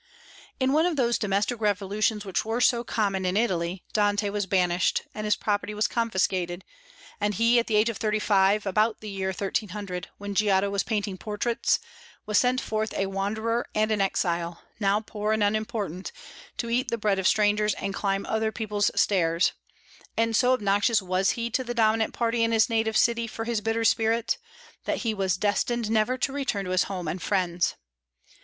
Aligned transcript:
In 0.59 0.73
one 0.73 0.87
of 0.87 0.95
those 0.95 1.19
domestic 1.19 1.61
revolutions 1.61 2.25
which 2.25 2.43
were 2.43 2.59
so 2.59 2.83
common 2.83 3.23
in 3.23 3.37
Italy 3.37 3.83
Dante 3.93 4.29
was 4.31 4.47
banished, 4.47 5.03
and 5.13 5.25
his 5.25 5.35
property 5.35 5.75
was 5.75 5.87
confiscated; 5.87 6.65
and 7.19 7.35
he 7.35 7.59
at 7.59 7.67
the 7.67 7.75
age 7.75 7.87
of 7.87 7.97
thirty 7.97 8.17
five, 8.17 8.65
about 8.65 9.01
the 9.01 9.11
year 9.11 9.27
1300, 9.27 10.07
when 10.17 10.33
Giotto 10.33 10.71
was 10.71 10.81
painting 10.81 11.19
portraits, 11.19 11.77
was 12.25 12.39
sent 12.39 12.59
forth 12.59 12.95
a 12.95 13.05
wanderer 13.05 13.67
and 13.75 13.91
an 13.91 14.01
exile, 14.01 14.63
now 14.79 15.01
poor 15.01 15.33
and 15.33 15.43
unimportant, 15.43 16.11
to 16.57 16.71
eat 16.71 16.87
the 16.89 16.97
bread 16.97 17.19
of 17.19 17.27
strangers 17.27 17.75
and 17.75 17.93
climb 17.93 18.25
other 18.25 18.51
people's 18.51 18.89
stairs; 18.99 19.51
and 20.17 20.35
so 20.35 20.53
obnoxious 20.53 20.99
was 21.03 21.29
he 21.37 21.51
to 21.51 21.63
the 21.63 21.75
dominant 21.75 22.11
party 22.11 22.43
in 22.43 22.51
his 22.51 22.71
native 22.71 22.97
city 22.97 23.27
for 23.27 23.45
his 23.45 23.61
bitter 23.61 23.83
spirit, 23.85 24.39
that 24.85 24.97
he 25.05 25.13
was 25.13 25.37
destined 25.37 25.91
never 25.91 26.17
to 26.17 26.33
return 26.33 26.65
to 26.65 26.71
his 26.71 26.85
home 26.85 27.07
and 27.07 27.21
friends. 27.21 27.75